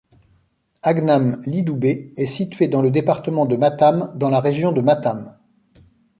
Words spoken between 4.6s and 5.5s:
de Matam.